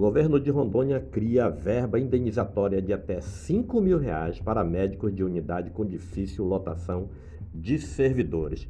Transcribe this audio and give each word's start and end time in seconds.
governo 0.00 0.40
de 0.40 0.50
Rondônia 0.50 0.98
cria 0.98 1.50
verba 1.50 2.00
indenizatória 2.00 2.80
de 2.80 2.90
até 2.90 3.20
5 3.20 3.82
mil 3.82 3.98
reais 3.98 4.40
para 4.40 4.64
médicos 4.64 5.14
de 5.14 5.22
unidade 5.22 5.68
com 5.68 5.84
difícil 5.84 6.42
lotação 6.46 7.10
de 7.54 7.78
servidores. 7.78 8.66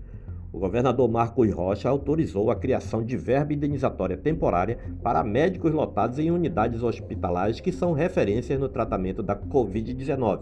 O 0.52 0.58
governador 0.58 1.08
Marcos 1.08 1.48
Rocha 1.54 1.88
autorizou 1.88 2.50
a 2.50 2.56
criação 2.56 3.04
de 3.04 3.16
verba 3.16 3.52
indenizatória 3.52 4.16
temporária 4.16 4.78
para 5.04 5.22
médicos 5.22 5.72
lotados 5.72 6.18
em 6.18 6.32
unidades 6.32 6.82
hospitalares 6.82 7.60
que 7.60 7.70
são 7.70 7.92
referências 7.92 8.58
no 8.58 8.68
tratamento 8.68 9.22
da 9.22 9.36
Covid-19 9.36 10.40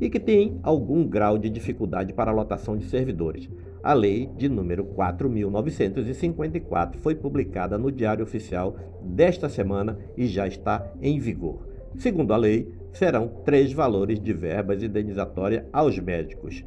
e 0.00 0.08
que 0.08 0.20
têm 0.20 0.58
algum 0.62 1.04
grau 1.06 1.38
de 1.38 1.50
dificuldade 1.50 2.12
para 2.12 2.30
a 2.30 2.34
lotação 2.34 2.76
de 2.76 2.84
servidores. 2.86 3.48
A 3.82 3.94
lei 3.94 4.30
de 4.36 4.48
número 4.48 4.84
4.954 4.84 6.96
foi 6.96 7.14
publicada 7.14 7.78
no 7.78 7.90
Diário 7.90 8.24
Oficial 8.24 8.76
desta 9.02 9.48
semana 9.48 9.98
e 10.16 10.26
já 10.26 10.46
está 10.46 10.92
em 11.00 11.18
vigor. 11.18 11.66
Segundo 11.96 12.32
a 12.32 12.36
lei, 12.36 12.70
serão 12.92 13.28
três 13.44 13.72
valores 13.72 14.20
de 14.20 14.32
verbas 14.32 14.82
indenizatória 14.82 15.66
aos 15.72 15.98
médicos. 15.98 16.64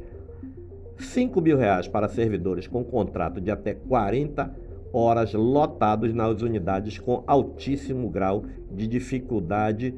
5 0.98 1.40
mil 1.40 1.56
reais 1.56 1.88
para 1.88 2.08
servidores 2.08 2.66
com 2.66 2.84
contrato 2.84 3.40
de 3.40 3.50
até 3.50 3.74
40 3.74 4.54
horas 4.92 5.32
lotados 5.32 6.12
nas 6.12 6.42
unidades 6.42 6.98
com 6.98 7.24
altíssimo 7.26 8.10
grau 8.10 8.44
de 8.70 8.86
dificuldade 8.86 9.94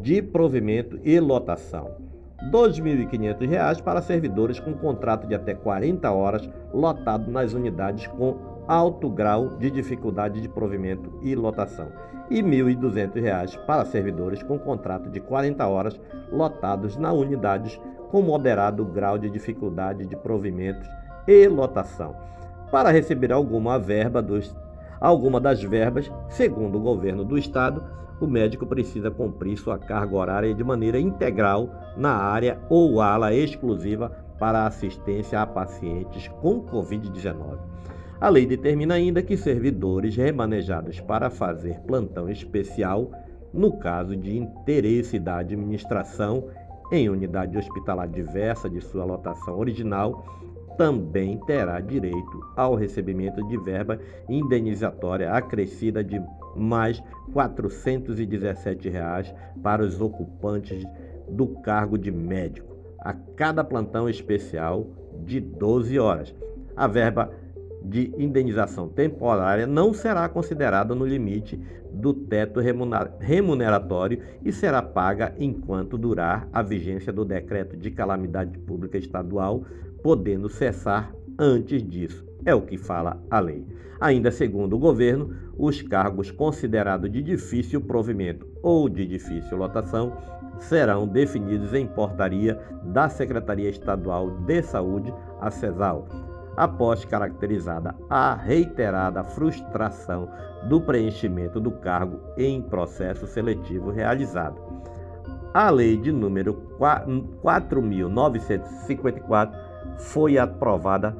de 0.00 0.20
provimento 0.20 0.98
e 1.04 1.20
lotação. 1.20 2.03
R$ 2.44 2.50
2.500 2.50 3.82
para 3.82 4.02
servidores 4.02 4.60
com 4.60 4.74
contrato 4.74 5.26
de 5.26 5.34
até 5.34 5.54
40 5.54 6.10
horas 6.10 6.48
lotado 6.72 7.30
nas 7.30 7.52
unidades 7.52 8.06
com 8.06 8.36
alto 8.66 9.08
grau 9.10 9.56
de 9.56 9.70
dificuldade 9.70 10.40
de 10.40 10.48
provimento 10.48 11.12
e 11.22 11.34
lotação. 11.34 11.88
E 12.30 12.36
R$ 12.36 12.42
1.200 12.42 13.58
para 13.66 13.84
servidores 13.84 14.42
com 14.42 14.58
contrato 14.58 15.10
de 15.10 15.20
40 15.20 15.66
horas 15.66 16.00
lotados 16.30 16.96
nas 16.96 17.14
unidades 17.14 17.80
com 18.10 18.22
moderado 18.22 18.84
grau 18.84 19.18
de 19.18 19.28
dificuldade 19.28 20.06
de 20.06 20.16
provimentos 20.16 20.88
e 21.26 21.48
lotação. 21.48 22.14
Para 22.70 22.90
receber 22.90 23.32
alguma 23.32 23.78
verba 23.78 24.22
dos 24.22 24.54
alguma 25.00 25.40
das 25.40 25.62
verbas, 25.62 26.10
segundo 26.28 26.78
o 26.78 26.82
governo 26.82 27.24
do 27.24 27.36
estado, 27.36 27.82
o 28.20 28.26
médico 28.26 28.66
precisa 28.66 29.10
cumprir 29.10 29.56
sua 29.56 29.78
carga 29.78 30.16
horária 30.16 30.54
de 30.54 30.62
maneira 30.62 30.98
integral 30.98 31.68
na 31.96 32.14
área 32.14 32.58
ou 32.68 33.00
ala 33.00 33.34
exclusiva 33.34 34.10
para 34.38 34.66
assistência 34.66 35.40
a 35.40 35.46
pacientes 35.46 36.28
com 36.40 36.60
Covid-19. 36.62 37.58
A 38.20 38.28
lei 38.28 38.46
determina 38.46 38.94
ainda 38.94 39.22
que 39.22 39.36
servidores 39.36 40.16
remanejados 40.16 41.00
para 41.00 41.28
fazer 41.28 41.80
plantão 41.80 42.28
especial, 42.28 43.10
no 43.52 43.76
caso 43.78 44.16
de 44.16 44.36
interesse 44.36 45.18
da 45.18 45.38
administração 45.38 46.44
em 46.90 47.08
unidade 47.08 47.58
hospitalar 47.58 48.08
diversa 48.08 48.68
de 48.68 48.80
sua 48.80 49.04
lotação 49.04 49.58
original, 49.58 50.24
também 50.76 51.38
terá 51.46 51.80
direito 51.80 52.40
ao 52.56 52.74
recebimento 52.74 53.46
de 53.48 53.56
verba 53.58 53.98
indenizatória 54.28 55.32
acrescida 55.32 56.02
de 56.02 56.20
mais 56.56 57.02
417 57.32 58.88
reais 58.88 59.34
para 59.62 59.82
os 59.82 60.00
ocupantes 60.00 60.84
do 61.28 61.46
cargo 61.46 61.96
de 61.96 62.10
médico, 62.10 62.76
a 63.00 63.12
cada 63.12 63.64
plantão 63.64 64.08
especial 64.08 64.86
de 65.24 65.40
12 65.40 65.98
horas. 65.98 66.34
A 66.76 66.86
verba 66.86 67.30
de 67.84 68.12
indenização 68.16 68.88
temporária 68.88 69.66
não 69.66 69.92
será 69.92 70.28
considerada 70.28 70.94
no 70.94 71.06
limite 71.06 71.60
do 71.92 72.14
teto 72.14 72.60
remuneratório 73.20 74.20
e 74.42 74.50
será 74.50 74.82
paga 74.82 75.34
enquanto 75.38 75.98
durar 75.98 76.48
a 76.52 76.62
vigência 76.62 77.12
do 77.12 77.24
decreto 77.24 77.76
de 77.76 77.90
calamidade 77.90 78.58
pública 78.58 78.98
estadual, 78.98 79.64
podendo 80.04 80.48
cessar 80.50 81.12
antes 81.38 81.82
disso. 81.82 82.22
É 82.44 82.54
o 82.54 82.60
que 82.60 82.76
fala 82.76 83.18
a 83.30 83.40
lei. 83.40 83.66
Ainda 83.98 84.30
segundo 84.30 84.76
o 84.76 84.78
governo, 84.78 85.34
os 85.56 85.80
cargos 85.80 86.30
considerados 86.30 87.10
de 87.10 87.22
difícil 87.22 87.80
provimento 87.80 88.46
ou 88.62 88.86
de 88.86 89.06
difícil 89.06 89.56
lotação 89.56 90.12
serão 90.58 91.08
definidos 91.08 91.72
em 91.72 91.86
portaria 91.86 92.60
da 92.84 93.08
Secretaria 93.08 93.70
Estadual 93.70 94.32
de 94.42 94.62
Saúde, 94.62 95.10
a 95.40 95.50
CESAL, 95.50 96.06
após 96.54 97.02
caracterizada 97.06 97.94
a 98.10 98.34
reiterada 98.34 99.24
frustração 99.24 100.28
do 100.68 100.82
preenchimento 100.82 101.58
do 101.58 101.70
cargo 101.70 102.20
em 102.36 102.60
processo 102.60 103.26
seletivo 103.26 103.90
realizado. 103.90 104.60
A 105.54 105.70
lei 105.70 105.96
de 105.96 106.12
número 106.12 106.52
4954 107.40 109.64
foi 109.98 110.38
aprovada 110.38 111.14